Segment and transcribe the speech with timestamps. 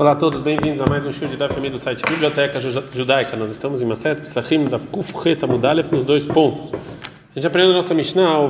[0.00, 3.36] Olá a todos, bem-vindos a mais um show de Daf do site Biblioteca Judaica.
[3.36, 6.70] Nós estamos em Maset Psachim da Kufreta Mudalef nos dois pontos.
[6.72, 8.48] A gente aprendeu na nossa Mishnah,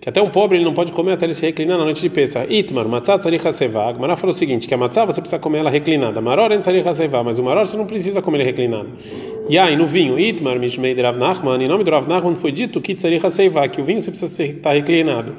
[0.00, 2.08] que até um pobre ele não pode comer até ele se reclinar na noite de
[2.08, 2.50] Pesach.
[2.50, 3.90] Itmar, matzah tzarich haseva.
[3.90, 6.22] Agmará falou o seguinte, que a matzah você precisa comer ela reclinada.
[6.22, 8.88] Maror en tzarich haseva, mas o maror você não precisa comer ele reclinado.
[9.50, 12.80] Yai, no vinho, Itmar, mishmei de Rav Nachman, em nome do Rav Nachman foi dito
[12.80, 15.34] que tzarich haseva, que o vinho você precisa estar reclinado.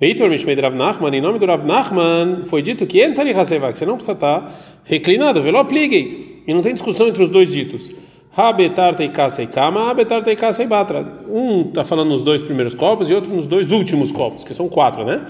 [0.00, 3.94] Veitor Mishmei Rav Nachman, em nome do Rav Nachman, foi dito que que você não
[3.94, 6.42] precisa estar reclinado, velo apliquem.
[6.46, 7.92] E não tem discussão entre os dois ditos.
[8.36, 11.04] Habetartei kasei kama, habetartei kasei batra.
[11.28, 14.68] Um está falando nos dois primeiros copos e outro nos dois últimos copos, que são
[14.68, 15.26] quatro, né?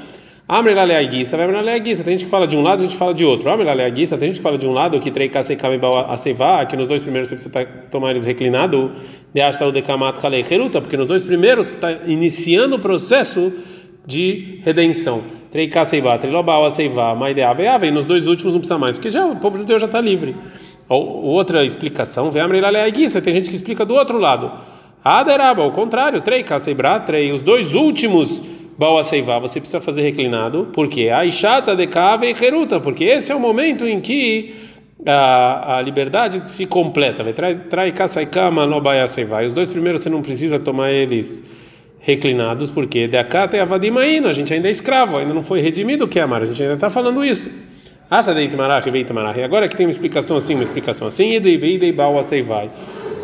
[0.46, 2.04] Amrelale aguissa, Amrelale aguissa.
[2.04, 3.50] Tem gente que fala de um lado, a gente fala de outro.
[3.50, 5.80] Amrelale aguissa, tem gente que fala de um lado, que trei kasei kama e
[6.12, 8.92] aceiva, que nos dois primeiros você precisa tomar eles reclinado,
[9.32, 13.50] de hasta o dekamat halei heruta, porque nos dois primeiros está iniciando o processo
[14.08, 15.22] de redenção.
[15.50, 19.36] Treika Seiva, Trilobal Seiva, Maideava e nos dois últimos não precisa mais, porque já o
[19.36, 20.34] povo judeu já está livre.
[20.88, 22.48] Outra explicação, vem a
[23.22, 24.50] tem gente que explica do outro lado.
[25.04, 28.40] Aderaba, ao contrário, Treika Seibra, Trei, os dois últimos
[28.78, 33.30] Baal Seiva, você precisa fazer reclinado, porque a Ishata de Kave e Heruta, porque esse
[33.30, 34.54] é o momento em que
[35.04, 37.22] a, a liberdade se completa.
[37.68, 39.44] Trai Kasaikama no Baia Seiva.
[39.44, 41.57] Os dois primeiros você não precisa tomar eles
[42.08, 46.08] reclinados, porque de acá tem a gente ainda é escravo, ainda não foi redimido o
[46.08, 47.50] que é amar, a gente ainda está falando isso.
[49.36, 51.38] E agora que tem uma explicação assim, uma explicação assim,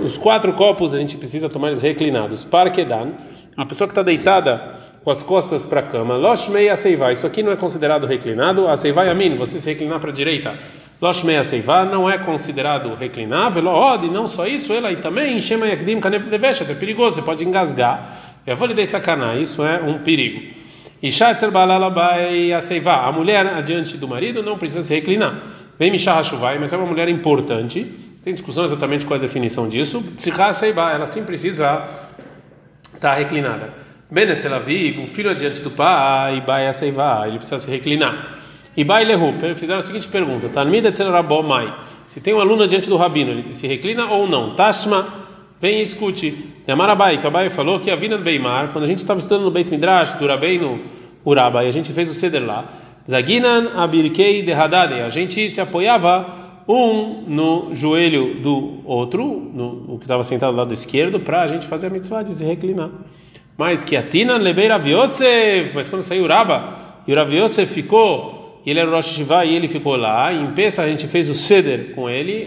[0.04, 2.44] os quatro copos a gente precisa tomar eles reclinados.
[2.44, 3.12] Parkedan,
[3.56, 7.42] a pessoa que está deitada com as costas para a cama, Loshmei Aseivá, isso aqui
[7.42, 10.58] não é considerado reclinado, Aseivá Yamin, você se reclinar para a direita.
[11.00, 16.00] Loshmei Aseivá não é considerado reclinável, Ode, não só isso, ela e também, Shema Yakdim
[16.00, 19.98] Kanef Devesha, é perigoso, você pode engasgar eu vou lhe dar sacanar, isso é um
[19.98, 20.54] perigo.
[21.02, 21.10] E
[22.52, 25.38] a mulher adiante do marido não precisa se reclinar.
[25.78, 27.84] Vem Mishah Shuvai, mas é uma mulher importante.
[28.22, 30.02] Tem discussão exatamente qual é a definição disso.
[30.76, 31.86] Ela sim precisa
[32.94, 33.74] estar reclinada.
[34.10, 38.38] Benet ela vive, o filho adiante do pai, Ibai Aseiva, ele precisa se reclinar.
[38.76, 40.90] Ibai Lehu, fizeram a seguinte pergunta: Talmida
[41.42, 41.74] Mai.
[42.06, 44.54] Se tem um aluno diante do rabino, ele se reclina ou não?
[44.54, 45.23] Tashma
[45.64, 46.52] Vem e escute.
[46.68, 49.50] Yamarabai, que Abai falou que a vinda do Beimar, quando a gente estava estudando no
[49.50, 50.78] Beit Midrash, do Rabbeinu
[51.24, 52.70] Urabai, a gente fez o ceder lá.
[53.08, 55.00] Zaginan abirkei de Hadade.
[55.00, 56.26] A gente se apoiava
[56.68, 61.66] um no joelho do outro, no, que estava sentado do lado esquerdo, para a gente
[61.66, 62.90] fazer a mitzvah de se reclinar.
[63.56, 66.74] Mas que a Tina lebeira Yosef, mas quando saiu Uraba,
[67.06, 70.32] e o Yosef ficou e ele era o Rosh Shiva e ele ficou lá.
[70.32, 72.46] Em Pesa a gente fez o Seder com ele.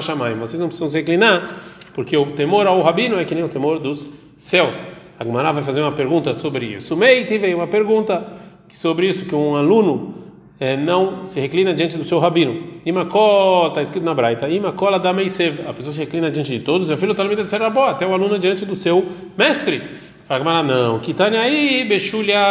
[0.00, 0.38] Shamayim.
[0.38, 1.48] Vocês não precisam se reclinar,
[1.92, 4.74] porque o temor ao rabino é que nem o temor dos céus.
[5.18, 6.96] A Gemara vai fazer uma pergunta sobre isso.
[6.96, 8.26] Meite veio uma pergunta
[8.68, 10.14] sobre isso, que um aluno
[10.60, 12.62] é, não se reclina diante do seu rabino.
[12.86, 15.60] Imakol, está escrito na Braita, Imakola da Meisev.
[15.68, 18.14] A pessoa se reclina diante de todos, e o filho está de ser até o
[18.14, 19.04] aluno diante do seu
[19.36, 19.82] mestre.
[20.28, 21.88] Fala não, Kitania aí,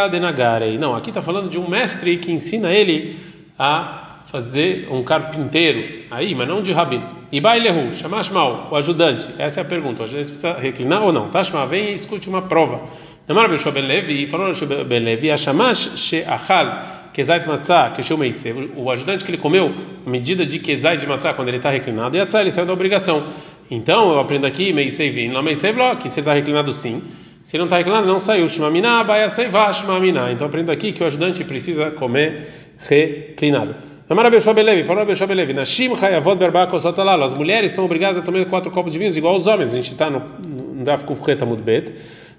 [0.09, 0.79] Denagarei.
[0.79, 3.15] Não, aqui está falando de um mestre que ensina ele
[3.57, 7.07] a fazer um carpinteiro, aí, mas não de rabino.
[7.31, 9.27] E Bailehu, Shamash Mal, o ajudante.
[9.37, 10.01] Essa é a pergunta.
[10.01, 11.29] O ajudante precisa reclinar ou não?
[11.29, 12.81] Tashma, vem e escute uma prova.
[13.27, 14.51] Namar Bechua Ben Levi, falou
[14.83, 16.81] Ben Levi, Ashamash Sheachal,
[17.13, 18.71] Kezait Matzah, Kesheu Meisev.
[18.75, 19.71] O ajudante que ele comeu,
[20.03, 22.73] a medida de Kezait de Matzah, quando ele está reclinado, e Atzah, ele saiu da
[22.73, 23.21] obrigação.
[23.69, 27.03] Então, eu aprendo aqui, Meisev, não Meisev, que se ele está reclinado sim.
[27.41, 28.47] Se não está reclamando, não saiu.
[28.47, 30.31] Shmamina, baia seiva, shmamina.
[30.31, 32.47] Então aprenda aqui que o ajudante precisa comer
[32.79, 33.75] reclinado.
[34.09, 37.23] Amara Belevi, falou Belevi, Nashim Hayavot Berbako Sotalalo.
[37.23, 39.73] As mulheres são obrigadas a tomar quatro copos de vinho igual os homens.
[39.73, 41.93] A gente está no, no Daf Kufreta Mudbet.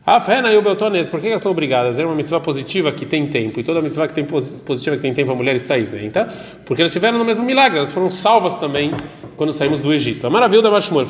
[0.08, 2.00] A Fena e o Beltones, por que elas são obrigadas?
[2.00, 5.12] É uma mitzvah positiva que tem tempo, e toda mitzvah que tem positiva que tem
[5.12, 6.32] tempo, a mulher está isenta,
[6.64, 8.90] porque elas estiveram no mesmo milagre, elas foram salvas também
[9.36, 10.26] quando saímos do Egito.
[10.26, 11.06] A maravilha da Shmuel.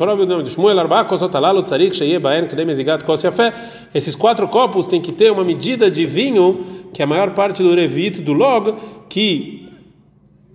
[3.95, 7.63] Esses quatro copos têm que ter uma medida de vinho, que é a maior parte
[7.63, 8.75] do revito, do log,
[9.09, 9.68] que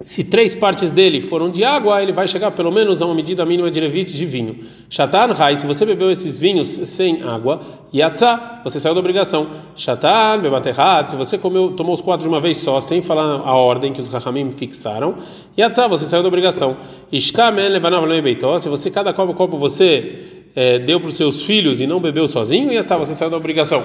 [0.03, 3.45] se três partes dele foram de água, ele vai chegar pelo menos a uma medida
[3.45, 4.57] mínima de levite de vinho.
[4.89, 7.61] Shatan Rai, se você bebeu esses vinhos sem água,
[7.95, 9.47] Yatza, você saiu da obrigação.
[9.77, 13.55] Shatan Bebaterhat, se você comeu, tomou os quatro de uma vez só, sem falar a
[13.55, 15.15] ordem que os Rahamim fixaram,
[15.57, 16.75] Yatza, você saiu da obrigação.
[17.09, 21.79] Ishkamen Levanav Beitó, se você, cada copo, copo você é, deu para os seus filhos
[21.79, 23.81] e não bebeu sozinho, Yatza, você saiu da obrigação.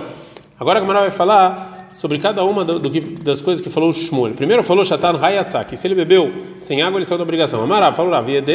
[0.61, 3.93] Agora a Gamara vai falar sobre cada uma do, do, das coisas que falou o
[3.93, 4.35] Shmuel.
[4.35, 7.63] Primeiro falou Shatan Hayatzak, se ele bebeu sem água, ele saiu da obrigação.
[7.63, 8.53] Amará falou Raviede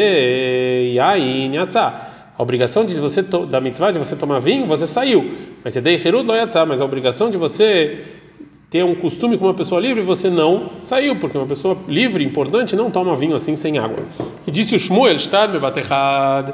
[0.96, 2.12] Yain Yatzah.
[2.38, 5.32] A obrigação de você da mitzvah de você tomar vinho, você saiu.
[5.64, 8.00] Mas você dei Herud Lo Yatzah, mas a obrigação de você
[8.70, 12.76] ter um costume com uma pessoa livre você não saiu, porque uma pessoa livre, importante,
[12.76, 14.00] não toma vinho assim sem água.
[14.48, 16.54] E disse o Shmuel, está me baterrad.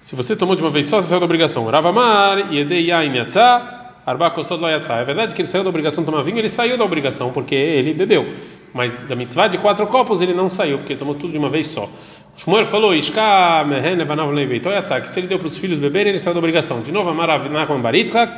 [0.00, 1.66] Se você tomou de uma vez só, você saiu da obrigação.
[1.66, 3.77] Ravamar, Yedei Yain Yatzah,
[4.08, 5.00] Arba Kostod Lo Yatzah.
[5.00, 7.54] É verdade que ele saiu da obrigação de tomar vinho, ele saiu da obrigação porque
[7.54, 8.26] ele bebeu.
[8.72, 11.48] Mas da mitzvah de quatro copos ele não saiu, porque ele tomou tudo de uma
[11.48, 11.88] vez só.
[12.36, 16.10] Shmuel falou, Ishka mehen evanav leibeitou yatzah, que se ele deu para os filhos beberem,
[16.10, 16.80] ele saiu da obrigação.
[16.80, 18.32] De novo, Amar Nachman Baritzhak,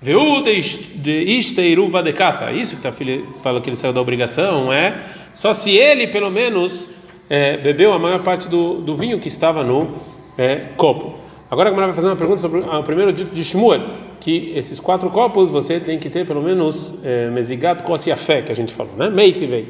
[0.00, 2.50] Veu de isteiruva de caça.
[2.50, 2.92] Isso que tá
[3.40, 5.00] fala que ele saiu da obrigação é
[5.32, 6.90] só se ele pelo menos
[7.30, 9.94] é, bebeu a maior parte do, do vinho que estava no
[10.36, 11.21] é, copo.
[11.52, 13.82] Agora a vai fazer uma pergunta sobre o primeiro dito de Shmuel,
[14.18, 17.82] que esses quatro copos você tem que ter pelo menos é, mezigat
[18.16, 19.10] fé que a gente falou, né?
[19.10, 19.66] Meite vem.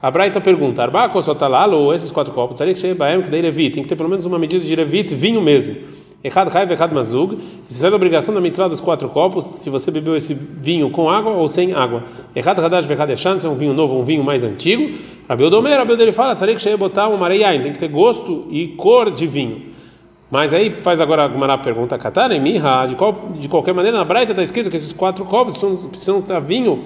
[0.00, 4.24] A Braita pergunta: Arba kosotalalo, esses quatro copos, que que tem que ter pelo menos
[4.24, 5.76] uma medida de levit, vinho mesmo.
[6.24, 7.36] Echad Raiv, Echad Mazug.
[7.68, 11.10] Isso é a obrigação da mitzvah dos quatro copos, se você bebeu esse vinho com
[11.10, 12.02] água ou sem água.
[12.34, 14.90] Echad Hadash, Echad Eshan, se é um vinho novo ou um vinho mais antigo.
[15.28, 18.68] Rabiel Domer, Rabiel dele fala, Tzarik Shei botar um mareiain, tem que ter gosto e
[18.68, 19.65] cor de vinho.
[20.30, 24.32] Mas aí faz agora a pergunta, Katane, Miha, de, qual, de qualquer maneira, na Braita
[24.32, 26.80] está escrito que esses quatro copos precisam, precisam estar vinho,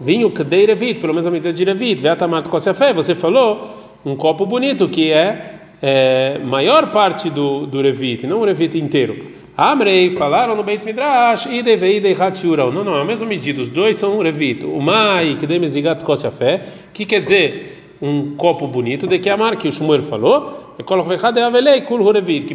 [0.00, 3.68] vinho Kdei Revit, pelo menos a medida de Revit, Veatamat Kosefé, você falou
[4.04, 9.36] um copo bonito que é é, maior parte do, do Revit, não o Revit inteiro.
[9.56, 13.68] Amrei, falaram no Beit Midrash, e devei de Não, não, é a mesma medida, os
[13.68, 14.64] dois são Revit.
[14.64, 16.62] O Mai, que demezigat a fé,
[16.92, 20.65] que quer dizer um copo bonito, de que amar, que o Shmuel falou,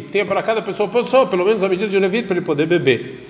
[0.00, 3.28] tenha para cada pessoa, pessoa, pelo menos a medida de Revit para ele poder beber.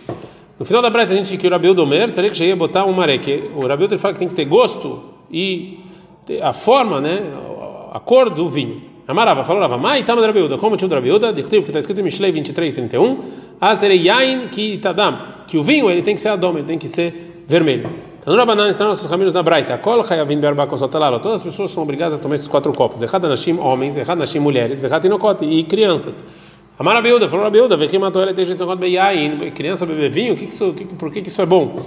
[0.58, 2.84] No final da breta a gente que o Rabiu Domer, teria que chegar a botar
[2.84, 5.80] um maré, que o Rabiu ele fala que tem que ter gosto e
[6.40, 7.22] a forma, né,
[7.92, 8.82] a cor do vinho.
[9.08, 12.30] Amarava, falou Rava, Mai Tama Drabiuda, como tinha o Drabiuda, que está escrito em Mishlei
[12.30, 13.18] 23, 31,
[13.60, 15.18] Alterei Yain Ki Tadam,
[15.48, 18.11] que o vinho ele tem que ser adom, ele tem que ser vermelho.
[18.24, 21.72] Tanura Banan está nos nossos caminhos na Braita, Kol Hayavin Berba Kosotalalo, todas as pessoas
[21.72, 25.44] são obrigadas a tomar esses quatro copos, Echad Nashim, homens, Echad Nashim, mulheres, Echad Inokot,
[25.44, 26.22] e crianças.
[26.78, 30.46] Amar Rabiuda, falou Rabiuda, Vekhi matou ele, tem jeito de Yain, criança beber vinho, que
[30.46, 31.84] que isso, que, por que, que isso é bom?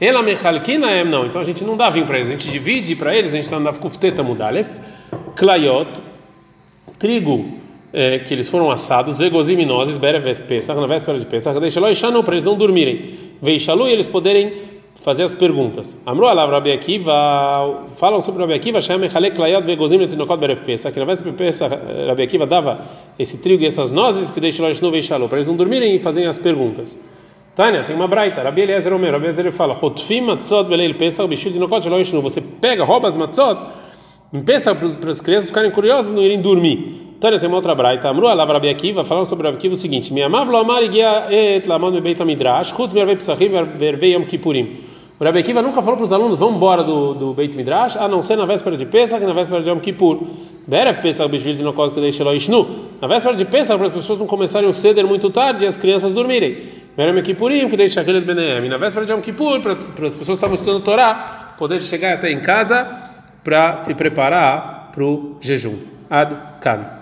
[0.00, 2.96] Ela Mechalkina é não, então a gente não dá vinho para eles, a gente divide
[2.96, 4.70] para eles, a gente está na Kufteta Mudalef,
[5.36, 6.00] Klayot,
[6.98, 7.44] trigo
[7.92, 12.24] é, que eles foram assados, vegosiminoses, bereves pesach, na véspera de pesach, deixa e xanu,
[12.24, 13.10] para eles não dormirem,
[13.42, 14.63] veixalu e eles poderem
[14.94, 15.96] fazer as perguntas.
[16.06, 20.92] Amru alav Rabi Akiva, falam sobre Rabi Akiva, Shem Echalek Layad Vegozim Letinokot Berev Pesach,
[20.92, 21.74] que na véspera de Pesach,
[22.08, 22.80] Rabi Akiva dava
[23.18, 25.98] esse trigo e essas nozes que deixa e xanu veixalu, para eles não dormirem e
[25.98, 26.98] fazerem as perguntas.
[27.54, 31.52] Tânia, tem uma braita, Rabi Eliezer Omer, Rabi Eliezer fala, Hotfim matzot beleil Pesach, bishul
[31.52, 33.58] tinokot shelo yishnu, você pega, rouba as matzot,
[34.42, 37.03] Pensa para as crianças ficarem curiosas e não irem dormir.
[37.24, 38.10] Tânia, tem uma outra braita.
[38.10, 41.66] Amru alav Rabi Akiva, falando sobre Rabi Akiva o seguinte: amav lo amar igia et
[41.66, 43.48] lamon me beit midrash, chutz me arvei psachim
[43.78, 44.76] vervei yom kippurim.
[45.18, 48.06] O Rabi Akiva nunca falou para os alunos, vão embora do, do Beit Midrash, a
[48.08, 50.22] não ser na véspera de Pesach e na véspera de Yom Kippur.
[50.66, 52.66] Berev Pesach bishvil tinokot kedei shelo ishnu.
[53.00, 55.78] Na véspera de Pesach, para as pessoas não começarem o ceder muito tarde e as
[55.78, 56.58] crianças dormirem.
[56.94, 58.68] Berev Kippurim, que deixa aquele beneem.
[58.68, 62.14] Na véspera de Yom Kippur, para, para as pessoas que estavam estudando Torá, poder chegar
[62.14, 62.86] até em casa
[63.42, 65.76] para se preparar para o jejum.
[66.10, 66.94] Ad Kan.